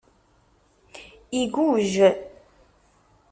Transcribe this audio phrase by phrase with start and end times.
[1.41, 2.01] Igujj.